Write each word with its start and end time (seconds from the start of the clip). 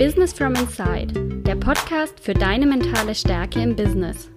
Business 0.00 0.32
from 0.32 0.54
Inside, 0.54 1.42
der 1.42 1.56
Podcast 1.56 2.20
für 2.20 2.32
deine 2.32 2.64
mentale 2.64 3.14
Stärke 3.14 3.60
im 3.60 3.76
Business. 3.76 4.30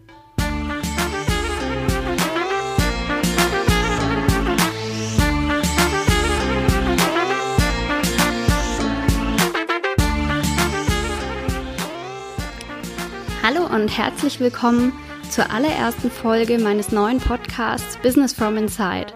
Hallo 13.41 13.73
und 13.73 13.87
herzlich 13.97 14.41
willkommen 14.41 14.91
zur 15.29 15.49
allerersten 15.49 16.11
Folge 16.11 16.57
meines 16.57 16.91
neuen 16.91 17.19
Podcasts 17.21 17.95
Business 17.99 18.33
from 18.33 18.57
Inside. 18.57 19.13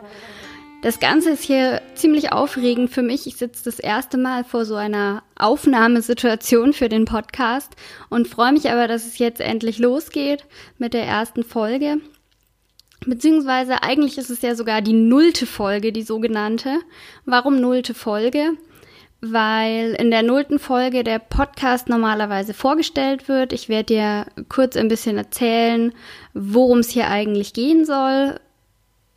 Das 0.83 0.99
Ganze 0.99 1.31
ist 1.31 1.43
hier 1.43 1.81
ziemlich 1.95 2.31
aufregend 2.31 2.91
für 2.91 3.01
mich. 3.01 3.25
Ich 3.25 3.37
sitze 3.37 3.63
das 3.63 3.79
erste 3.79 4.15
Mal 4.17 4.43
vor 4.43 4.63
so 4.63 4.75
einer 4.75 5.23
Aufnahmesituation 5.35 6.71
für 6.71 6.87
den 6.87 7.05
Podcast 7.05 7.75
und 8.09 8.27
freue 8.27 8.53
mich 8.53 8.69
aber, 8.69 8.87
dass 8.87 9.07
es 9.07 9.17
jetzt 9.17 9.41
endlich 9.41 9.79
losgeht 9.79 10.45
mit 10.77 10.93
der 10.93 11.03
ersten 11.03 11.43
Folge. 11.43 11.97
Beziehungsweise 13.07 13.81
eigentlich 13.81 14.19
ist 14.19 14.29
es 14.29 14.43
ja 14.43 14.53
sogar 14.53 14.81
die 14.83 14.93
nullte 14.93 15.47
Folge, 15.47 15.91
die 15.91 16.03
sogenannte. 16.03 16.79
Warum 17.25 17.59
nullte 17.59 17.95
Folge? 17.95 18.51
Weil 19.19 19.95
in 19.97 20.11
der 20.11 20.21
nullten 20.21 20.59
Folge 20.59 21.03
der 21.03 21.17
Podcast 21.17 21.89
normalerweise 21.89 22.53
vorgestellt 22.53 23.27
wird. 23.27 23.51
Ich 23.51 23.67
werde 23.67 23.93
dir 23.93 24.25
kurz 24.47 24.77
ein 24.77 24.89
bisschen 24.89 25.17
erzählen, 25.17 25.91
worum 26.35 26.79
es 26.79 26.89
hier 26.89 27.07
eigentlich 27.07 27.53
gehen 27.53 27.83
soll, 27.83 28.39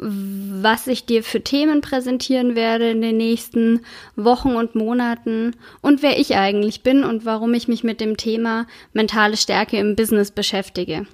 was 0.01 0.87
ich 0.87 1.05
dir 1.05 1.23
für 1.23 1.43
Themen 1.43 1.83
präsentieren 1.83 2.55
werde 2.55 2.91
in 2.91 3.03
den 3.03 3.19
nächsten 3.19 3.81
Wochen 4.17 4.57
und 4.57 4.75
Monaten 4.75 5.55
und 5.83 6.03
wer 6.03 6.19
ich 6.19 6.37
eigentlich 6.37 6.83
bin 6.83 7.05
und 7.05 7.25
warum 7.25 7.53
ich 7.53 7.69
mich 7.69 7.85
mit 7.85 8.01
dem 8.01 8.17
Thema 8.17 8.67
mentale 8.93 9.37
Stärke 9.37 9.79
im 9.79 9.97
Business 9.97 10.31
beschäftige. 10.31 11.07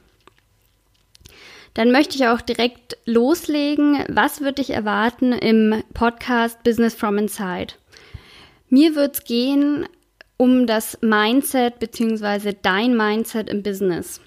Dann 1.74 1.92
möchte 1.92 2.16
ich 2.16 2.26
auch 2.26 2.40
direkt 2.40 2.96
loslegen. 3.04 4.04
Was 4.08 4.40
wird 4.40 4.58
dich 4.58 4.70
erwarten 4.70 5.32
im 5.32 5.82
Podcast 5.92 6.62
Business 6.62 6.94
from 6.94 7.18
Inside? 7.18 7.74
Mir 8.70 8.94
wird 8.94 9.16
es 9.16 9.24
gehen 9.24 9.86
um 10.38 10.66
das 10.66 10.98
Mindset 11.02 11.78
bzw. 11.78 12.54
dein 12.62 12.96
Mindset 12.96 13.50
im 13.50 13.62
Business. 13.62 14.20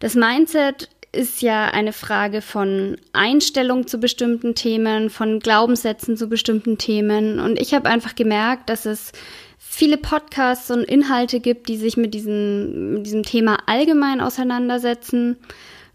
Das 0.00 0.14
Mindset 0.14 0.88
ist 1.14 1.42
ja 1.42 1.66
eine 1.66 1.92
Frage 1.92 2.42
von 2.42 2.96
Einstellung 3.12 3.86
zu 3.86 3.98
bestimmten 3.98 4.54
Themen, 4.54 5.10
von 5.10 5.40
Glaubenssätzen 5.40 6.16
zu 6.16 6.28
bestimmten 6.28 6.78
Themen. 6.78 7.38
Und 7.38 7.60
ich 7.60 7.74
habe 7.74 7.88
einfach 7.88 8.14
gemerkt, 8.14 8.68
dass 8.68 8.86
es 8.86 9.12
viele 9.58 9.96
Podcasts 9.96 10.70
und 10.70 10.84
Inhalte 10.84 11.40
gibt, 11.40 11.68
die 11.68 11.76
sich 11.76 11.96
mit 11.96 12.14
diesem, 12.14 12.94
mit 12.94 13.06
diesem 13.06 13.22
Thema 13.22 13.58
allgemein 13.66 14.20
auseinandersetzen, 14.20 15.36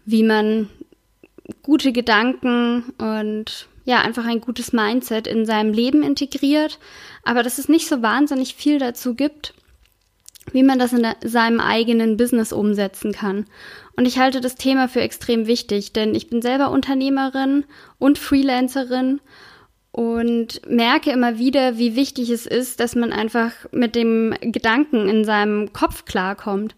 wie 0.04 0.22
man 0.22 0.68
gute 1.62 1.92
Gedanken 1.92 2.92
und 2.98 3.68
ja, 3.84 4.00
einfach 4.02 4.26
ein 4.26 4.40
gutes 4.40 4.72
Mindset 4.72 5.26
in 5.26 5.46
seinem 5.46 5.72
Leben 5.72 6.02
integriert, 6.02 6.78
aber 7.24 7.42
dass 7.42 7.58
es 7.58 7.68
nicht 7.68 7.88
so 7.88 8.02
wahnsinnig 8.02 8.54
viel 8.54 8.78
dazu 8.78 9.14
gibt, 9.14 9.54
wie 10.52 10.62
man 10.62 10.78
das 10.78 10.92
in 10.92 11.06
seinem 11.24 11.60
eigenen 11.60 12.16
Business 12.16 12.52
umsetzen 12.52 13.12
kann. 13.12 13.46
Und 13.96 14.06
ich 14.06 14.18
halte 14.18 14.40
das 14.40 14.54
Thema 14.54 14.88
für 14.88 15.00
extrem 15.00 15.46
wichtig, 15.46 15.92
denn 15.92 16.14
ich 16.14 16.28
bin 16.28 16.42
selber 16.42 16.70
Unternehmerin 16.70 17.64
und 17.98 18.18
Freelancerin 18.18 19.20
und 19.92 20.66
merke 20.68 21.10
immer 21.10 21.38
wieder, 21.38 21.78
wie 21.78 21.96
wichtig 21.96 22.30
es 22.30 22.46
ist, 22.46 22.80
dass 22.80 22.94
man 22.94 23.12
einfach 23.12 23.52
mit 23.72 23.96
dem 23.96 24.34
Gedanken 24.40 25.08
in 25.08 25.24
seinem 25.24 25.72
Kopf 25.72 26.04
klarkommt. 26.04 26.76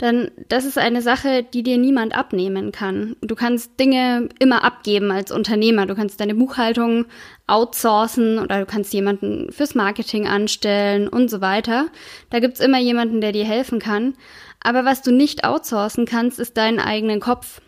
Denn 0.00 0.30
das 0.48 0.64
ist 0.64 0.78
eine 0.78 1.02
Sache, 1.02 1.42
die 1.42 1.62
dir 1.62 1.76
niemand 1.76 2.16
abnehmen 2.16 2.72
kann. 2.72 3.16
Du 3.20 3.34
kannst 3.34 3.78
Dinge 3.78 4.30
immer 4.38 4.64
abgeben 4.64 5.10
als 5.10 5.30
Unternehmer. 5.30 5.84
Du 5.84 5.94
kannst 5.94 6.20
deine 6.20 6.34
Buchhaltung 6.34 7.04
outsourcen 7.46 8.38
oder 8.38 8.60
du 8.60 8.66
kannst 8.66 8.94
jemanden 8.94 9.52
fürs 9.52 9.74
Marketing 9.74 10.26
anstellen 10.26 11.06
und 11.06 11.28
so 11.28 11.42
weiter. 11.42 11.88
Da 12.30 12.40
gibt's 12.40 12.60
immer 12.60 12.78
jemanden, 12.78 13.20
der 13.20 13.32
dir 13.32 13.44
helfen 13.44 13.78
kann. 13.78 14.14
Aber 14.62 14.86
was 14.86 15.02
du 15.02 15.12
nicht 15.12 15.44
outsourcen 15.44 16.06
kannst, 16.06 16.38
ist 16.38 16.56
deinen 16.56 16.80
eigenen 16.80 17.20
Kopf. 17.20 17.60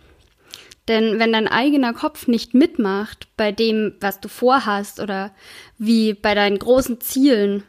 Denn 0.89 1.19
wenn 1.19 1.33
dein 1.33 1.49
eigener 1.49 1.93
Kopf 1.93 2.27
nicht 2.27 2.55
mitmacht 2.55 3.29
bei 3.37 3.53
dem, 3.53 3.95
was 4.01 4.21
du 4.21 4.29
vorhast 4.29 5.01
oder 5.01 5.33
wie 5.79 6.15
bei 6.15 6.35
deinen 6.35 6.59
großen 6.59 7.01
Zielen, 7.01 7.63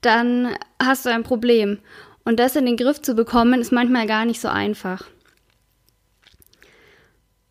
dann 0.00 0.54
hast 0.82 1.06
du 1.06 1.10
ein 1.10 1.22
Problem. 1.22 1.78
Und 2.28 2.38
das 2.38 2.56
in 2.56 2.66
den 2.66 2.76
Griff 2.76 3.00
zu 3.00 3.14
bekommen, 3.14 3.62
ist 3.62 3.72
manchmal 3.72 4.06
gar 4.06 4.26
nicht 4.26 4.38
so 4.38 4.48
einfach. 4.48 5.06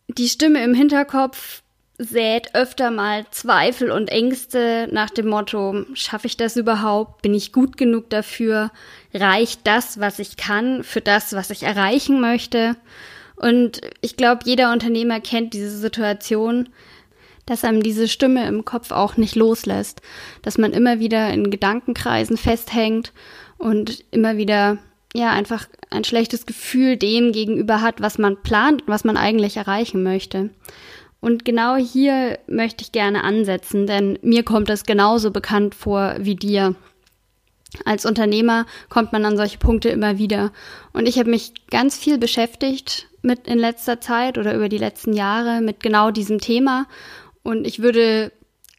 Die 0.06 0.28
Stimme 0.28 0.62
im 0.62 0.72
Hinterkopf 0.72 1.62
sät 1.98 2.54
öfter 2.54 2.92
mal 2.92 3.26
Zweifel 3.32 3.90
und 3.90 4.08
Ängste 4.08 4.86
nach 4.92 5.10
dem 5.10 5.26
Motto, 5.26 5.84
schaffe 5.94 6.28
ich 6.28 6.36
das 6.36 6.56
überhaupt? 6.56 7.22
Bin 7.22 7.34
ich 7.34 7.52
gut 7.52 7.76
genug 7.76 8.08
dafür? 8.08 8.70
Reicht 9.12 9.66
das, 9.66 9.98
was 9.98 10.20
ich 10.20 10.36
kann, 10.36 10.84
für 10.84 11.00
das, 11.00 11.32
was 11.32 11.50
ich 11.50 11.64
erreichen 11.64 12.20
möchte? 12.20 12.76
Und 13.34 13.80
ich 14.00 14.16
glaube, 14.16 14.42
jeder 14.44 14.72
Unternehmer 14.72 15.18
kennt 15.18 15.54
diese 15.54 15.76
Situation, 15.76 16.68
dass 17.46 17.64
einem 17.64 17.82
diese 17.82 18.06
Stimme 18.06 18.46
im 18.46 18.64
Kopf 18.64 18.92
auch 18.92 19.16
nicht 19.16 19.34
loslässt, 19.34 20.02
dass 20.42 20.56
man 20.56 20.72
immer 20.72 21.00
wieder 21.00 21.30
in 21.30 21.50
Gedankenkreisen 21.50 22.36
festhängt 22.36 23.12
und 23.58 24.04
immer 24.10 24.36
wieder 24.36 24.78
ja 25.14 25.30
einfach 25.30 25.66
ein 25.90 26.04
schlechtes 26.04 26.46
Gefühl 26.46 26.96
dem 26.96 27.32
gegenüber 27.32 27.80
hat, 27.80 28.00
was 28.00 28.18
man 28.18 28.40
plant, 28.42 28.82
was 28.86 29.04
man 29.04 29.16
eigentlich 29.16 29.56
erreichen 29.56 30.02
möchte. 30.02 30.50
Und 31.20 31.44
genau 31.44 31.76
hier 31.76 32.38
möchte 32.46 32.82
ich 32.82 32.92
gerne 32.92 33.24
ansetzen, 33.24 33.86
denn 33.86 34.18
mir 34.22 34.44
kommt 34.44 34.70
es 34.70 34.84
genauso 34.84 35.30
bekannt 35.30 35.74
vor 35.74 36.14
wie 36.20 36.36
dir. 36.36 36.76
Als 37.84 38.06
Unternehmer 38.06 38.66
kommt 38.88 39.12
man 39.12 39.24
an 39.24 39.36
solche 39.36 39.58
Punkte 39.58 39.88
immer 39.88 40.18
wieder. 40.18 40.52
Und 40.92 41.06
ich 41.06 41.18
habe 41.18 41.30
mich 41.30 41.52
ganz 41.70 41.98
viel 41.98 42.18
beschäftigt 42.18 43.08
mit 43.20 43.46
in 43.48 43.58
letzter 43.58 44.00
Zeit 44.00 44.38
oder 44.38 44.54
über 44.54 44.68
die 44.68 44.78
letzten 44.78 45.12
Jahre 45.12 45.60
mit 45.60 45.80
genau 45.80 46.10
diesem 46.10 46.38
Thema. 46.38 46.86
Und 47.42 47.66
ich 47.66 47.82
würde 47.82 48.32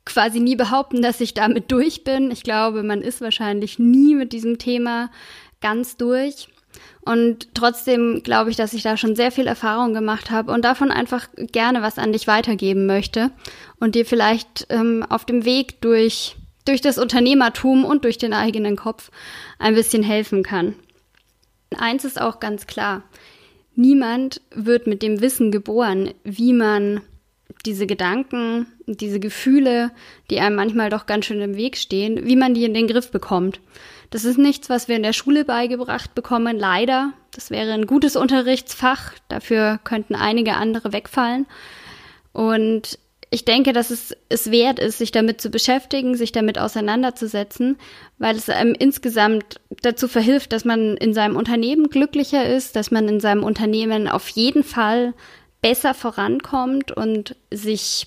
quasi 0.09 0.39
nie 0.39 0.55
behaupten, 0.55 1.01
dass 1.01 1.21
ich 1.21 1.33
damit 1.33 1.71
durch 1.71 2.03
bin. 2.03 2.31
Ich 2.31 2.43
glaube, 2.43 2.83
man 2.83 3.01
ist 3.01 3.21
wahrscheinlich 3.21 3.79
nie 3.79 4.15
mit 4.15 4.33
diesem 4.33 4.57
Thema 4.57 5.09
ganz 5.61 5.97
durch. 5.97 6.49
Und 7.01 7.53
trotzdem 7.55 8.21
glaube 8.23 8.49
ich, 8.49 8.55
dass 8.55 8.73
ich 8.73 8.83
da 8.83 8.97
schon 8.97 9.15
sehr 9.15 9.31
viel 9.31 9.47
Erfahrung 9.47 9.93
gemacht 9.93 10.31
habe 10.31 10.51
und 10.51 10.63
davon 10.63 10.91
einfach 10.91 11.27
gerne 11.35 11.81
was 11.81 11.97
an 11.97 12.11
dich 12.11 12.27
weitergeben 12.27 12.85
möchte 12.85 13.31
und 13.79 13.95
dir 13.95 14.05
vielleicht 14.05 14.67
ähm, 14.69 15.05
auf 15.09 15.25
dem 15.25 15.45
Weg 15.45 15.81
durch, 15.81 16.35
durch 16.65 16.81
das 16.81 16.97
Unternehmertum 16.97 17.85
und 17.85 18.03
durch 18.03 18.17
den 18.17 18.33
eigenen 18.33 18.75
Kopf 18.75 19.11
ein 19.57 19.75
bisschen 19.75 20.03
helfen 20.03 20.43
kann. 20.43 20.75
Eins 21.77 22.05
ist 22.05 22.19
auch 22.19 22.39
ganz 22.39 22.67
klar. 22.67 23.03
Niemand 23.75 24.41
wird 24.53 24.87
mit 24.87 25.01
dem 25.01 25.21
Wissen 25.21 25.51
geboren, 25.51 26.13
wie 26.23 26.53
man 26.53 27.01
diese 27.65 27.87
Gedanken, 27.87 28.67
diese 28.85 29.19
Gefühle, 29.19 29.91
die 30.29 30.39
einem 30.39 30.55
manchmal 30.55 30.89
doch 30.89 31.05
ganz 31.05 31.25
schön 31.25 31.41
im 31.41 31.55
Weg 31.55 31.77
stehen, 31.77 32.25
wie 32.25 32.35
man 32.35 32.53
die 32.53 32.63
in 32.63 32.73
den 32.73 32.87
Griff 32.87 33.11
bekommt. 33.11 33.59
Das 34.11 34.25
ist 34.25 34.37
nichts, 34.37 34.69
was 34.69 34.87
wir 34.87 34.95
in 34.95 35.03
der 35.03 35.13
Schule 35.13 35.45
beigebracht 35.45 36.15
bekommen, 36.15 36.57
leider. 36.57 37.13
Das 37.31 37.51
wäre 37.51 37.73
ein 37.73 37.85
gutes 37.85 38.15
Unterrichtsfach. 38.15 39.13
Dafür 39.27 39.79
könnten 39.83 40.15
einige 40.15 40.55
andere 40.55 40.93
wegfallen. 40.93 41.45
Und 42.31 42.97
ich 43.31 43.45
denke, 43.45 43.73
dass 43.73 43.91
es 43.91 44.15
es 44.29 44.49
wert 44.49 44.79
ist, 44.79 44.97
sich 44.97 45.11
damit 45.11 45.39
zu 45.39 45.49
beschäftigen, 45.49 46.15
sich 46.15 46.31
damit 46.31 46.57
auseinanderzusetzen, 46.57 47.77
weil 48.18 48.35
es 48.35 48.50
einem 48.50 48.74
insgesamt 48.74 49.59
dazu 49.83 50.07
verhilft, 50.07 50.51
dass 50.51 50.65
man 50.65 50.97
in 50.97 51.13
seinem 51.13 51.35
Unternehmen 51.35 51.89
glücklicher 51.89 52.47
ist, 52.47 52.75
dass 52.75 52.89
man 52.89 53.07
in 53.07 53.19
seinem 53.19 53.44
Unternehmen 53.44 54.07
auf 54.07 54.29
jeden 54.29 54.63
Fall 54.63 55.13
besser 55.61 55.94
vorankommt 55.94 56.91
und 56.91 57.35
sich 57.51 58.06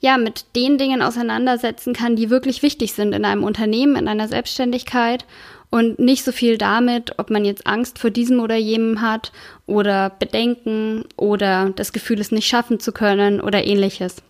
ja, 0.00 0.16
mit 0.16 0.44
den 0.54 0.78
Dingen 0.78 1.02
auseinandersetzen 1.02 1.92
kann, 1.92 2.14
die 2.14 2.30
wirklich 2.30 2.62
wichtig 2.62 2.92
sind 2.92 3.12
in 3.12 3.24
einem 3.24 3.42
Unternehmen, 3.42 3.96
in 3.96 4.06
einer 4.06 4.28
Selbstständigkeit 4.28 5.24
und 5.70 5.98
nicht 5.98 6.24
so 6.24 6.32
viel 6.32 6.56
damit, 6.56 7.18
ob 7.18 7.30
man 7.30 7.44
jetzt 7.44 7.66
Angst 7.66 7.98
vor 7.98 8.10
diesem 8.10 8.40
oder 8.40 8.54
jenem 8.54 9.00
hat 9.00 9.32
oder 9.66 10.10
Bedenken 10.10 11.04
oder 11.16 11.70
das 11.70 11.92
Gefühl, 11.92 12.20
es 12.20 12.30
nicht 12.30 12.46
schaffen 12.46 12.78
zu 12.78 12.92
können 12.92 13.40
oder 13.40 13.64
ähnliches. 13.64 14.22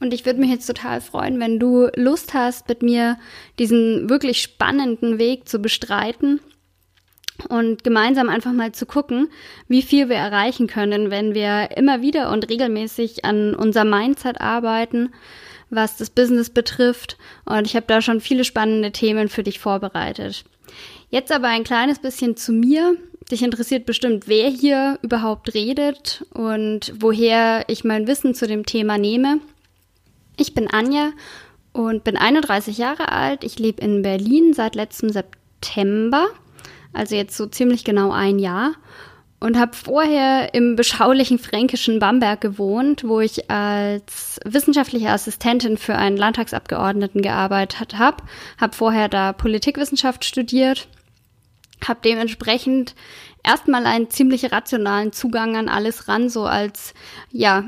Und 0.00 0.14
ich 0.14 0.24
würde 0.24 0.40
mich 0.40 0.50
jetzt 0.50 0.66
total 0.66 1.00
freuen, 1.00 1.40
wenn 1.40 1.58
du 1.58 1.88
Lust 1.96 2.34
hast, 2.34 2.68
mit 2.68 2.82
mir 2.82 3.18
diesen 3.58 4.08
wirklich 4.08 4.40
spannenden 4.40 5.18
Weg 5.18 5.48
zu 5.48 5.58
bestreiten 5.58 6.40
und 7.48 7.84
gemeinsam 7.84 8.28
einfach 8.28 8.52
mal 8.52 8.72
zu 8.72 8.86
gucken, 8.86 9.28
wie 9.68 9.82
viel 9.82 10.08
wir 10.08 10.16
erreichen 10.16 10.66
können, 10.66 11.10
wenn 11.10 11.34
wir 11.34 11.76
immer 11.76 12.00
wieder 12.00 12.30
und 12.30 12.48
regelmäßig 12.48 13.24
an 13.24 13.54
unser 13.54 13.84
Mindset 13.84 14.40
arbeiten, 14.40 15.12
was 15.70 15.96
das 15.96 16.10
Business 16.10 16.50
betrifft. 16.50 17.16
Und 17.44 17.66
ich 17.66 17.76
habe 17.76 17.86
da 17.86 18.00
schon 18.00 18.20
viele 18.20 18.44
spannende 18.44 18.92
Themen 18.92 19.28
für 19.28 19.42
dich 19.42 19.58
vorbereitet. 19.58 20.44
Jetzt 21.10 21.32
aber 21.32 21.48
ein 21.48 21.64
kleines 21.64 21.98
bisschen 21.98 22.36
zu 22.36 22.52
mir. 22.52 22.96
Dich 23.30 23.42
interessiert 23.42 23.86
bestimmt, 23.86 24.28
wer 24.28 24.48
hier 24.48 24.98
überhaupt 25.02 25.54
redet 25.54 26.26
und 26.34 26.92
woher 26.98 27.64
ich 27.68 27.84
mein 27.84 28.06
Wissen 28.06 28.34
zu 28.34 28.46
dem 28.46 28.66
Thema 28.66 28.98
nehme. 28.98 29.40
Ich 30.36 30.54
bin 30.54 30.68
Anja 30.70 31.12
und 31.72 32.04
bin 32.04 32.16
31 32.16 32.78
Jahre 32.78 33.10
alt. 33.12 33.44
Ich 33.44 33.58
lebe 33.58 33.82
in 33.82 34.02
Berlin 34.02 34.52
seit 34.52 34.74
letztem 34.74 35.10
September, 35.10 36.26
also 36.94 37.14
jetzt 37.14 37.36
so 37.36 37.46
ziemlich 37.46 37.84
genau 37.84 38.10
ein 38.10 38.38
Jahr. 38.38 38.72
Und 39.40 39.58
habe 39.58 39.76
vorher 39.76 40.54
im 40.54 40.74
beschaulichen 40.74 41.38
fränkischen 41.38 41.98
Bamberg 41.98 42.40
gewohnt, 42.40 43.06
wo 43.06 43.20
ich 43.20 43.50
als 43.50 44.40
wissenschaftliche 44.46 45.10
Assistentin 45.10 45.76
für 45.76 45.96
einen 45.96 46.16
Landtagsabgeordneten 46.16 47.20
gearbeitet 47.20 47.98
habe. 47.98 48.22
Habe 48.58 48.74
vorher 48.74 49.10
da 49.10 49.34
Politikwissenschaft 49.34 50.24
studiert 50.24 50.88
habe 51.88 52.00
dementsprechend 52.04 52.94
erstmal 53.44 53.86
einen 53.86 54.10
ziemlich 54.10 54.50
rationalen 54.50 55.12
Zugang 55.12 55.56
an 55.56 55.68
alles 55.68 56.08
ran, 56.08 56.28
so 56.28 56.44
als 56.44 56.94
ja 57.30 57.64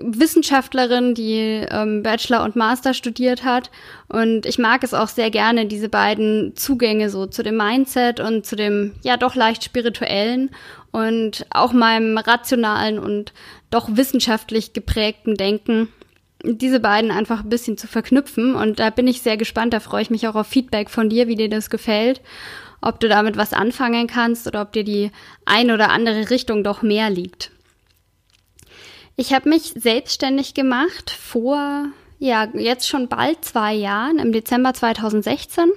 Wissenschaftlerin, 0.00 1.14
die 1.14 1.66
ähm, 1.70 2.02
Bachelor 2.02 2.42
und 2.42 2.56
Master 2.56 2.94
studiert 2.94 3.44
hat. 3.44 3.70
Und 4.08 4.46
ich 4.46 4.58
mag 4.58 4.82
es 4.82 4.94
auch 4.94 5.08
sehr 5.08 5.30
gerne, 5.30 5.66
diese 5.66 5.90
beiden 5.90 6.56
Zugänge 6.56 7.10
so 7.10 7.26
zu 7.26 7.42
dem 7.42 7.58
Mindset 7.58 8.20
und 8.20 8.46
zu 8.46 8.56
dem 8.56 8.94
ja 9.02 9.16
doch 9.16 9.34
leicht 9.34 9.62
spirituellen 9.62 10.50
und 10.90 11.44
auch 11.50 11.72
meinem 11.72 12.16
rationalen 12.16 12.98
und 12.98 13.34
doch 13.70 13.88
wissenschaftlich 13.92 14.72
geprägten 14.72 15.34
Denken 15.34 15.88
diese 16.44 16.78
beiden 16.78 17.10
einfach 17.10 17.42
ein 17.42 17.48
bisschen 17.48 17.76
zu 17.76 17.88
verknüpfen. 17.88 18.54
Und 18.54 18.78
da 18.78 18.90
bin 18.90 19.08
ich 19.08 19.22
sehr 19.22 19.36
gespannt. 19.36 19.74
Da 19.74 19.80
freue 19.80 20.02
ich 20.02 20.10
mich 20.10 20.28
auch 20.28 20.36
auf 20.36 20.46
Feedback 20.46 20.88
von 20.88 21.10
dir, 21.10 21.26
wie 21.26 21.34
dir 21.34 21.50
das 21.50 21.68
gefällt 21.68 22.22
ob 22.80 23.00
du 23.00 23.08
damit 23.08 23.36
was 23.36 23.52
anfangen 23.52 24.06
kannst 24.06 24.46
oder 24.46 24.62
ob 24.62 24.72
dir 24.72 24.84
die 24.84 25.10
ein 25.44 25.70
oder 25.70 25.90
andere 25.90 26.30
Richtung 26.30 26.64
doch 26.64 26.82
mehr 26.82 27.10
liegt. 27.10 27.50
Ich 29.16 29.32
habe 29.32 29.48
mich 29.48 29.72
selbstständig 29.74 30.54
gemacht 30.54 31.10
vor, 31.10 31.86
ja, 32.20 32.46
jetzt 32.54 32.88
schon 32.88 33.08
bald 33.08 33.44
zwei 33.44 33.74
Jahren, 33.74 34.18
im 34.18 34.32
Dezember 34.32 34.74
2016. 34.74 35.70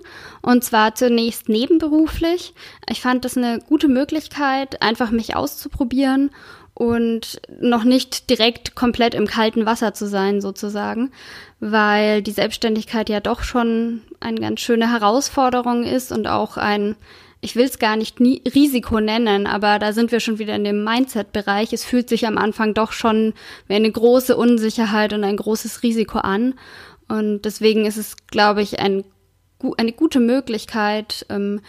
Und 0.43 0.63
zwar 0.63 0.93
zunächst 0.95 1.49
nebenberuflich. 1.49 2.53
Ich 2.87 3.01
fand 3.01 3.25
das 3.25 3.37
eine 3.37 3.59
gute 3.59 3.87
Möglichkeit, 3.87 4.81
einfach 4.81 5.11
mich 5.11 5.35
auszuprobieren 5.35 6.31
und 6.73 7.41
noch 7.59 7.83
nicht 7.83 8.29
direkt 8.29 8.75
komplett 8.75 9.13
im 9.13 9.27
kalten 9.27 9.65
Wasser 9.65 9.93
zu 9.93 10.07
sein, 10.07 10.41
sozusagen, 10.41 11.11
weil 11.61 12.23
die 12.23 12.31
Selbstständigkeit 12.31 13.07
ja 13.07 13.19
doch 13.19 13.43
schon 13.43 14.01
eine 14.19 14.41
ganz 14.41 14.59
schöne 14.61 14.91
Herausforderung 14.91 15.83
ist 15.83 16.11
und 16.11 16.27
auch 16.27 16.57
ein, 16.57 16.95
ich 17.39 17.55
will 17.55 17.65
es 17.65 17.77
gar 17.77 17.95
nicht 17.95 18.19
nie, 18.19 18.41
Risiko 18.53 18.99
nennen, 18.99 19.45
aber 19.45 19.77
da 19.77 19.93
sind 19.93 20.11
wir 20.11 20.19
schon 20.19 20.39
wieder 20.39 20.55
in 20.55 20.63
dem 20.63 20.83
Mindset-Bereich. 20.83 21.71
Es 21.71 21.85
fühlt 21.85 22.09
sich 22.09 22.25
am 22.25 22.39
Anfang 22.39 22.73
doch 22.73 22.91
schon 22.91 23.33
wie 23.67 23.75
eine 23.75 23.91
große 23.91 24.35
Unsicherheit 24.35 25.13
und 25.13 25.23
ein 25.23 25.37
großes 25.37 25.83
Risiko 25.83 26.17
an. 26.17 26.55
Und 27.07 27.43
deswegen 27.43 27.85
ist 27.85 27.97
es, 27.97 28.17
glaube 28.25 28.63
ich, 28.63 28.79
ein, 28.79 29.03
eine 29.77 29.91
gute 29.91 30.19
Möglichkeit, 30.19 31.27
ähm, 31.29 31.61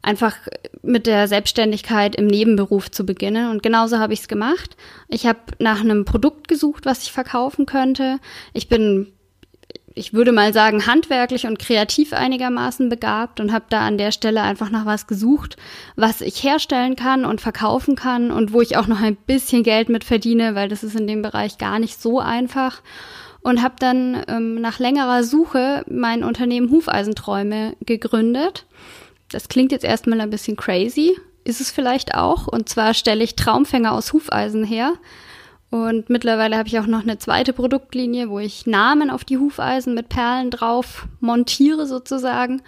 einfach 0.00 0.36
mit 0.82 1.08
der 1.08 1.26
Selbstständigkeit 1.26 2.14
im 2.14 2.28
Nebenberuf 2.28 2.88
zu 2.88 3.04
beginnen. 3.04 3.50
Und 3.50 3.64
genauso 3.64 3.98
habe 3.98 4.12
ich 4.12 4.20
es 4.20 4.28
gemacht. 4.28 4.76
Ich 5.08 5.26
habe 5.26 5.40
nach 5.58 5.80
einem 5.80 6.04
Produkt 6.04 6.46
gesucht, 6.46 6.86
was 6.86 7.02
ich 7.02 7.10
verkaufen 7.10 7.66
könnte. 7.66 8.20
Ich 8.52 8.68
bin 8.68 9.12
ich 9.94 10.12
würde 10.12 10.32
mal 10.32 10.52
sagen, 10.52 10.86
handwerklich 10.86 11.46
und 11.46 11.58
kreativ 11.58 12.12
einigermaßen 12.12 12.88
begabt 12.88 13.40
und 13.40 13.52
habe 13.52 13.64
da 13.70 13.80
an 13.80 13.98
der 13.98 14.12
Stelle 14.12 14.42
einfach 14.42 14.70
nach 14.70 14.86
was 14.86 15.06
gesucht, 15.06 15.56
was 15.96 16.20
ich 16.20 16.42
herstellen 16.42 16.94
kann 16.94 17.24
und 17.24 17.40
verkaufen 17.40 17.96
kann 17.96 18.30
und 18.30 18.52
wo 18.52 18.60
ich 18.60 18.76
auch 18.76 18.86
noch 18.86 19.00
ein 19.00 19.16
bisschen 19.16 19.62
Geld 19.64 19.88
mit 19.88 20.04
verdiene, 20.04 20.54
weil 20.54 20.68
das 20.68 20.84
ist 20.84 20.94
in 20.94 21.08
dem 21.08 21.22
Bereich 21.22 21.58
gar 21.58 21.78
nicht 21.78 22.00
so 22.00 22.20
einfach. 22.20 22.82
Und 23.42 23.62
habe 23.62 23.76
dann 23.78 24.22
ähm, 24.28 24.60
nach 24.60 24.78
längerer 24.78 25.24
Suche 25.24 25.82
mein 25.88 26.24
Unternehmen 26.24 26.70
Hufeisenträume 26.70 27.74
gegründet. 27.84 28.66
Das 29.30 29.48
klingt 29.48 29.72
jetzt 29.72 29.84
erstmal 29.84 30.20
ein 30.20 30.30
bisschen 30.30 30.56
crazy, 30.56 31.16
ist 31.44 31.60
es 31.60 31.70
vielleicht 31.70 32.14
auch. 32.14 32.46
Und 32.46 32.68
zwar 32.68 32.92
stelle 32.92 33.24
ich 33.24 33.36
Traumfänger 33.36 33.92
aus 33.92 34.12
Hufeisen 34.12 34.62
her 34.62 34.92
und 35.70 36.10
mittlerweile 36.10 36.56
habe 36.58 36.68
ich 36.68 36.78
auch 36.78 36.86
noch 36.86 37.02
eine 37.02 37.18
zweite 37.18 37.52
Produktlinie, 37.52 38.28
wo 38.28 38.40
ich 38.40 38.66
Namen 38.66 39.08
auf 39.08 39.24
die 39.24 39.38
Hufeisen 39.38 39.94
mit 39.94 40.08
Perlen 40.08 40.50
drauf 40.50 41.06
montiere 41.20 41.86
sozusagen. 41.86 42.62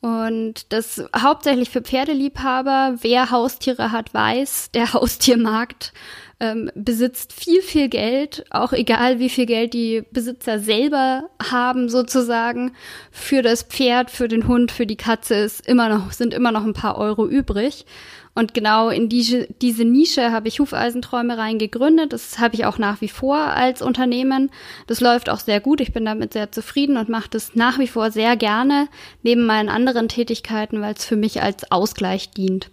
Und 0.00 0.72
das 0.72 1.04
hauptsächlich 1.16 1.70
für 1.70 1.80
Pferdeliebhaber. 1.80 2.96
Wer 3.02 3.30
Haustiere 3.30 3.92
hat, 3.92 4.12
weiß, 4.12 4.72
der 4.74 4.92
Haustiermarkt 4.94 5.92
ähm, 6.40 6.72
besitzt 6.74 7.32
viel, 7.32 7.62
viel 7.62 7.88
Geld, 7.88 8.44
auch 8.50 8.72
egal 8.72 9.20
wie 9.20 9.28
viel 9.28 9.46
Geld 9.46 9.74
die 9.74 10.02
Besitzer 10.10 10.58
selber 10.58 11.30
haben 11.40 11.88
sozusagen. 11.88 12.72
Für 13.12 13.42
das 13.42 13.62
Pferd, 13.62 14.10
für 14.10 14.26
den 14.26 14.48
Hund, 14.48 14.72
für 14.72 14.86
die 14.86 14.96
Katze 14.96 15.36
ist 15.36 15.64
immer 15.68 15.88
noch, 15.88 16.10
sind 16.10 16.34
immer 16.34 16.50
noch 16.50 16.64
ein 16.64 16.72
paar 16.72 16.98
Euro 16.98 17.28
übrig. 17.28 17.86
Und 18.34 18.54
genau 18.54 18.88
in 18.88 19.10
diese, 19.10 19.46
diese 19.60 19.84
Nische 19.84 20.32
habe 20.32 20.48
ich 20.48 20.58
Hufeisenträumereien 20.58 21.58
gegründet. 21.58 22.14
Das 22.14 22.38
habe 22.38 22.54
ich 22.54 22.64
auch 22.64 22.78
nach 22.78 23.02
wie 23.02 23.08
vor 23.08 23.36
als 23.36 23.82
Unternehmen. 23.82 24.50
Das 24.86 25.00
läuft 25.00 25.28
auch 25.28 25.40
sehr 25.40 25.60
gut. 25.60 25.82
Ich 25.82 25.92
bin 25.92 26.06
damit 26.06 26.32
sehr 26.32 26.50
zufrieden 26.50 26.96
und 26.96 27.10
mache 27.10 27.28
das 27.28 27.54
nach 27.54 27.78
wie 27.78 27.88
vor 27.88 28.10
sehr 28.10 28.36
gerne 28.36 28.88
neben 29.22 29.44
meinen 29.44 29.68
anderen 29.68 30.08
Tätigkeiten, 30.08 30.80
weil 30.80 30.94
es 30.94 31.04
für 31.04 31.16
mich 31.16 31.42
als 31.42 31.70
Ausgleich 31.70 32.30
dient. 32.30 32.70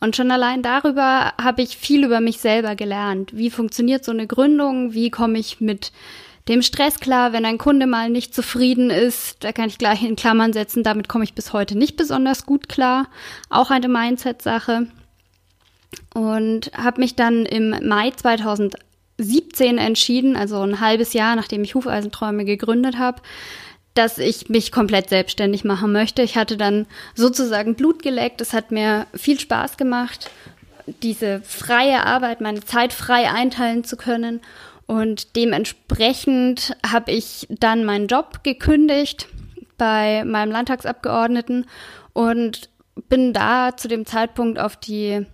Und 0.00 0.16
schon 0.16 0.30
allein 0.30 0.62
darüber 0.62 1.32
habe 1.40 1.62
ich 1.62 1.76
viel 1.76 2.04
über 2.04 2.20
mich 2.20 2.38
selber 2.38 2.74
gelernt. 2.74 3.36
Wie 3.36 3.50
funktioniert 3.50 4.04
so 4.04 4.12
eine 4.12 4.26
Gründung? 4.26 4.94
Wie 4.94 5.10
komme 5.10 5.38
ich 5.38 5.60
mit 5.60 5.92
dem 6.48 6.62
Stress 6.62 6.98
klar, 6.98 7.32
wenn 7.32 7.44
ein 7.44 7.58
Kunde 7.58 7.86
mal 7.86 8.08
nicht 8.08 8.34
zufrieden 8.34 8.90
ist, 8.90 9.44
da 9.44 9.52
kann 9.52 9.68
ich 9.68 9.78
gleich 9.78 10.02
in 10.02 10.16
Klammern 10.16 10.52
setzen, 10.52 10.82
damit 10.82 11.08
komme 11.08 11.24
ich 11.24 11.34
bis 11.34 11.52
heute 11.52 11.76
nicht 11.76 11.96
besonders 11.96 12.46
gut 12.46 12.68
klar. 12.68 13.08
Auch 13.50 13.70
eine 13.70 13.88
Mindset-Sache. 13.88 14.86
Und 16.14 16.70
habe 16.74 17.00
mich 17.00 17.16
dann 17.16 17.46
im 17.46 17.70
Mai 17.86 18.10
2017 18.10 19.78
entschieden, 19.78 20.36
also 20.36 20.60
ein 20.60 20.80
halbes 20.80 21.12
Jahr 21.12 21.36
nachdem 21.36 21.64
ich 21.64 21.74
Hufeisenträume 21.74 22.44
gegründet 22.44 22.98
habe, 22.98 23.22
dass 23.94 24.18
ich 24.18 24.48
mich 24.48 24.72
komplett 24.72 25.08
selbstständig 25.08 25.64
machen 25.64 25.92
möchte. 25.92 26.22
Ich 26.22 26.36
hatte 26.36 26.56
dann 26.56 26.86
sozusagen 27.14 27.74
Blut 27.74 28.02
geleckt. 28.02 28.40
Es 28.40 28.52
hat 28.52 28.70
mir 28.70 29.06
viel 29.14 29.40
Spaß 29.40 29.76
gemacht, 29.76 30.30
diese 31.02 31.40
freie 31.42 32.04
Arbeit, 32.06 32.40
meine 32.40 32.64
Zeit 32.64 32.92
frei 32.92 33.30
einteilen 33.30 33.84
zu 33.84 33.96
können 33.96 34.40
und 34.88 35.36
dementsprechend 35.36 36.74
habe 36.84 37.12
ich 37.12 37.46
dann 37.50 37.84
meinen 37.84 38.06
Job 38.08 38.42
gekündigt 38.42 39.28
bei 39.76 40.24
meinem 40.24 40.50
Landtagsabgeordneten 40.50 41.66
und 42.14 42.70
bin 43.10 43.34
da 43.34 43.76
zu 43.76 43.86
dem 43.86 44.06
Zeitpunkt 44.06 44.58
auf 44.58 44.76
die 44.76 45.26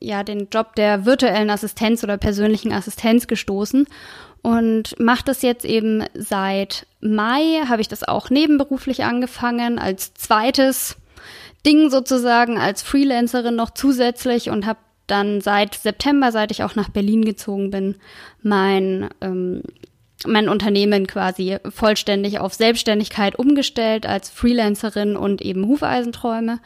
ja 0.00 0.24
den 0.24 0.48
Job 0.52 0.74
der 0.74 1.06
virtuellen 1.06 1.50
Assistenz 1.50 2.02
oder 2.02 2.18
persönlichen 2.18 2.72
Assistenz 2.72 3.28
gestoßen 3.28 3.86
und 4.42 4.98
mache 4.98 5.24
das 5.24 5.42
jetzt 5.42 5.64
eben 5.64 6.04
seit 6.14 6.88
Mai. 7.00 7.62
Habe 7.68 7.82
ich 7.82 7.88
das 7.88 8.02
auch 8.02 8.28
nebenberuflich 8.28 9.04
angefangen 9.04 9.78
als 9.78 10.14
zweites 10.14 10.96
Ding 11.64 11.90
sozusagen 11.90 12.58
als 12.58 12.82
Freelancerin 12.82 13.54
noch 13.54 13.70
zusätzlich 13.70 14.50
und 14.50 14.66
habe 14.66 14.78
dann 15.06 15.40
seit 15.40 15.74
September, 15.74 16.32
seit 16.32 16.50
ich 16.50 16.62
auch 16.62 16.74
nach 16.74 16.88
Berlin 16.88 17.24
gezogen 17.24 17.70
bin, 17.70 17.96
mein, 18.42 19.08
ähm, 19.20 19.62
mein 20.26 20.48
Unternehmen 20.48 21.06
quasi 21.06 21.58
vollständig 21.68 22.40
auf 22.40 22.54
Selbstständigkeit 22.54 23.38
umgestellt 23.38 24.06
als 24.06 24.30
Freelancerin 24.30 25.16
und 25.16 25.42
eben 25.42 25.66
Hufeisenträume. 25.66 26.60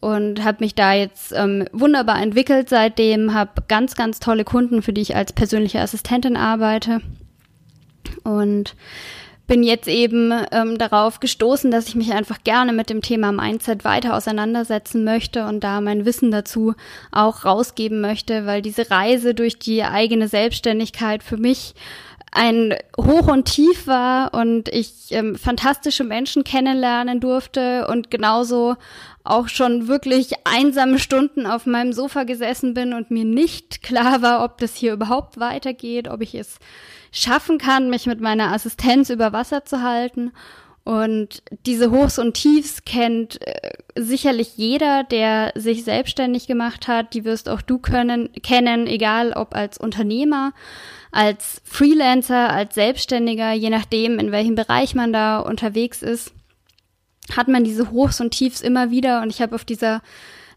Und 0.00 0.44
habe 0.44 0.58
mich 0.60 0.76
da 0.76 0.92
jetzt 0.92 1.32
ähm, 1.32 1.66
wunderbar 1.72 2.22
entwickelt 2.22 2.68
seitdem, 2.68 3.34
habe 3.34 3.64
ganz, 3.66 3.96
ganz 3.96 4.20
tolle 4.20 4.44
Kunden, 4.44 4.80
für 4.80 4.92
die 4.92 5.00
ich 5.00 5.16
als 5.16 5.32
persönliche 5.32 5.80
Assistentin 5.80 6.36
arbeite. 6.36 7.00
Und 8.22 8.76
bin 9.48 9.62
jetzt 9.62 9.88
eben 9.88 10.32
ähm, 10.52 10.78
darauf 10.78 11.18
gestoßen, 11.18 11.70
dass 11.70 11.88
ich 11.88 11.94
mich 11.96 12.12
einfach 12.12 12.44
gerne 12.44 12.72
mit 12.72 12.90
dem 12.90 13.00
Thema 13.00 13.32
Mindset 13.32 13.82
weiter 13.82 14.14
auseinandersetzen 14.14 15.02
möchte 15.02 15.46
und 15.46 15.64
da 15.64 15.80
mein 15.80 16.04
Wissen 16.04 16.30
dazu 16.30 16.74
auch 17.10 17.44
rausgeben 17.44 18.00
möchte, 18.00 18.46
weil 18.46 18.62
diese 18.62 18.90
Reise 18.90 19.34
durch 19.34 19.58
die 19.58 19.82
eigene 19.82 20.28
Selbstständigkeit 20.28 21.22
für 21.22 21.38
mich 21.38 21.74
ein 22.32 22.74
Hoch 22.96 23.28
und 23.28 23.46
Tief 23.46 23.86
war 23.86 24.34
und 24.34 24.68
ich 24.68 25.10
ähm, 25.10 25.36
fantastische 25.36 26.04
Menschen 26.04 26.44
kennenlernen 26.44 27.20
durfte 27.20 27.86
und 27.88 28.10
genauso 28.10 28.76
auch 29.24 29.48
schon 29.48 29.88
wirklich 29.88 30.32
einsame 30.44 30.98
Stunden 30.98 31.46
auf 31.46 31.66
meinem 31.66 31.92
Sofa 31.92 32.24
gesessen 32.24 32.74
bin 32.74 32.92
und 32.92 33.10
mir 33.10 33.24
nicht 33.24 33.82
klar 33.82 34.22
war, 34.22 34.44
ob 34.44 34.58
das 34.58 34.74
hier 34.74 34.92
überhaupt 34.92 35.38
weitergeht, 35.38 36.08
ob 36.08 36.22
ich 36.22 36.34
es 36.34 36.58
schaffen 37.12 37.58
kann, 37.58 37.90
mich 37.90 38.06
mit 38.06 38.20
meiner 38.20 38.52
Assistenz 38.52 39.10
über 39.10 39.32
Wasser 39.32 39.64
zu 39.64 39.82
halten. 39.82 40.32
Und 40.88 41.42
diese 41.66 41.90
Hochs 41.90 42.18
und 42.18 42.32
Tiefs 42.32 42.82
kennt 42.86 43.46
äh, 43.46 43.72
sicherlich 43.94 44.56
jeder, 44.56 45.04
der 45.04 45.52
sich 45.54 45.84
selbstständig 45.84 46.46
gemacht 46.46 46.88
hat. 46.88 47.12
Die 47.12 47.26
wirst 47.26 47.50
auch 47.50 47.60
du 47.60 47.76
können, 47.76 48.32
kennen, 48.42 48.86
egal 48.86 49.34
ob 49.34 49.54
als 49.54 49.76
Unternehmer, 49.76 50.54
als 51.12 51.60
Freelancer, 51.62 52.48
als 52.48 52.74
Selbstständiger, 52.74 53.52
je 53.52 53.68
nachdem, 53.68 54.18
in 54.18 54.32
welchem 54.32 54.54
Bereich 54.54 54.94
man 54.94 55.12
da 55.12 55.40
unterwegs 55.40 56.00
ist, 56.00 56.32
hat 57.36 57.48
man 57.48 57.64
diese 57.64 57.90
Hochs 57.90 58.22
und 58.22 58.30
Tiefs 58.30 58.62
immer 58.62 58.90
wieder. 58.90 59.20
Und 59.20 59.28
ich 59.28 59.42
habe 59.42 59.56
auf 59.56 59.66
dieser 59.66 60.00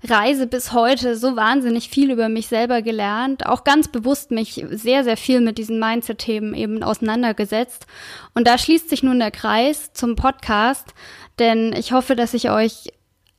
Reise 0.04 0.48
bis 0.48 0.74
heute 0.74 1.16
so 1.16 1.36
wahnsinnig 1.36 1.90
viel 1.90 2.12
über 2.12 2.28
mich 2.28 2.48
selber 2.48 2.82
gelernt, 2.82 3.46
auch 3.46 3.64
ganz 3.64 3.88
bewusst 3.88 4.32
mich 4.32 4.66
sehr, 4.72 5.04
sehr 5.04 5.18
viel 5.18 5.42
mit 5.42 5.58
diesen 5.58 5.80
Mindset-Themen 5.80 6.56
eben 6.56 6.84
auseinandergesetzt. 6.84 7.86
Und 8.34 8.48
da 8.48 8.58
schließt 8.58 8.90
sich 8.90 9.04
nun 9.04 9.20
der 9.20 9.32
Kreis 9.32 9.94
zum 9.94 10.16
Podcast, 10.16 10.94
denn 11.38 11.74
ich 11.74 11.92
hoffe, 11.92 12.16
dass 12.16 12.34
ich 12.34 12.50
euch 12.50 12.92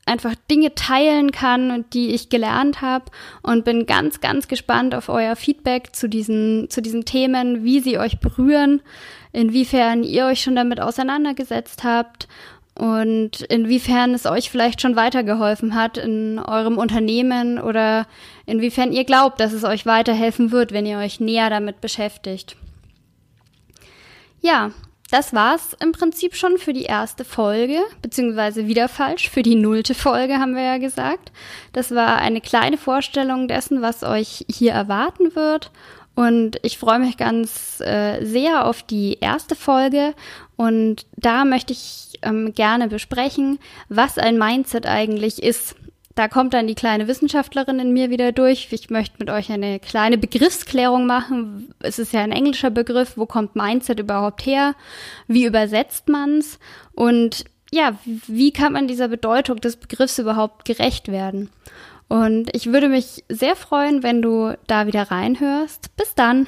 einfach 0.05 0.35
Dinge 0.51 0.75
teilen 0.75 1.31
kann, 1.31 1.85
die 1.93 2.11
ich 2.11 2.29
gelernt 2.29 2.81
habe 2.81 3.05
und 3.43 3.65
bin 3.65 3.87
ganz, 3.87 4.21
ganz 4.21 4.49
gespannt 4.49 4.95
auf 4.95 5.09
euer 5.09 5.37
Feedback 5.37 5.95
zu 5.95 6.09
diesen, 6.09 6.69
zu 6.71 6.83
diesen 6.83 7.05
Themen, 7.05 7.63
wie 7.65 7.81
sie 7.81 7.99
euch 7.99 8.19
berühren, 8.19 8.83
inwiefern 9.33 10.03
ihr 10.03 10.27
euch 10.27 10.43
schon 10.43 10.57
damit 10.57 10.81
auseinandergesetzt 10.81 11.85
habt 11.85 12.29
und 12.75 13.43
inwiefern 13.43 14.15
es 14.15 14.27
euch 14.27 14.51
vielleicht 14.51 14.81
schon 14.81 14.97
weitergeholfen 14.97 15.75
hat 15.75 15.99
in 15.99 16.39
eurem 16.39 16.79
Unternehmen 16.79 17.59
oder 17.59 18.07
inwiefern 18.47 18.93
ihr 18.93 19.05
glaubt, 19.05 19.41
dass 19.41 19.53
es 19.53 19.65
euch 19.65 19.85
weiterhelfen 19.85 20.53
wird, 20.53 20.73
wenn 20.73 20.87
ihr 20.87 20.99
euch 20.99 21.21
näher 21.21 21.51
damit 21.51 21.81
beschäftigt. 21.81 22.57
Ja, 24.41 24.71
das 25.13 25.35
war's 25.35 25.77
im 25.79 25.93
Prinzip 25.93 26.35
schon 26.35 26.57
für 26.57 26.73
die 26.73 26.85
erste 26.85 27.27
Folge, 27.27 27.81
beziehungsweise 28.01 28.67
wieder 28.67 28.89
falsch, 28.89 29.29
für 29.29 29.43
die 29.43 29.57
nullte 29.57 29.95
Folge 29.95 30.39
haben 30.39 30.57
wir 30.57 30.63
ja 30.63 30.79
gesagt. 30.79 31.33
Das 31.75 31.95
war 31.95 32.17
eine 32.17 32.41
kleine 32.41 32.79
Vorstellung 32.79 33.47
dessen, 33.47 33.83
was 33.83 34.03
euch 34.03 34.47
hier 34.51 34.73
erwarten 34.73 35.35
wird. 35.35 35.71
Und 36.15 36.59
ich 36.63 36.79
freue 36.79 36.99
mich 36.99 37.17
ganz 37.17 37.81
äh, 37.81 38.25
sehr 38.25 38.67
auf 38.67 38.83
die 38.83 39.19
erste 39.21 39.55
Folge. 39.55 40.15
Und 40.57 41.07
da 41.17 41.45
möchte 41.45 41.73
ich 41.73 42.19
ähm, 42.23 42.53
gerne 42.53 42.89
besprechen, 42.89 43.59
was 43.89 44.19
ein 44.19 44.39
Mindset 44.39 44.87
eigentlich 44.87 45.43
ist. 45.43 45.75
Da 46.15 46.29
kommt 46.29 46.53
dann 46.53 46.67
die 46.67 46.75
kleine 46.75 47.09
Wissenschaftlerin 47.09 47.79
in 47.79 47.93
mir 47.93 48.11
wieder 48.11 48.33
durch. 48.33 48.69
Ich 48.71 48.91
möchte 48.91 49.17
mit 49.19 49.31
euch 49.31 49.51
eine 49.51 49.81
kleine 49.81 50.19
Begriffsklärung 50.19 51.07
machen. 51.07 51.75
Es 51.81 51.99
ist 51.99 52.13
ja 52.13 52.21
ein 52.21 52.33
englischer 52.33 52.71
Begriff. 52.71 53.17
Wo 53.17 53.25
kommt 53.25 53.57
Mindset 53.57 53.99
überhaupt 53.99 54.45
her? 54.45 54.75
Wie 55.27 55.47
übersetzt 55.47 56.09
man's? 56.09 56.59
Und 56.93 57.45
ja, 57.73 57.97
wie 58.05 58.53
kann 58.53 58.75
man 58.75 58.87
dieser 58.87 59.09
Bedeutung 59.09 59.61
des 59.61 59.77
Begriffs 59.77 60.19
überhaupt 60.19 60.67
gerecht 60.67 61.09
werden? 61.09 61.49
Und 62.13 62.55
ich 62.55 62.67
würde 62.67 62.91
mich 62.91 63.25
sehr 63.31 63.57
freuen, 63.57 64.03
wenn 64.03 64.21
du 64.21 64.53
da 64.67 64.87
wieder 64.87 65.11
reinhörst. 65.11 65.97
Bis 65.97 66.15
dann! 66.15 66.47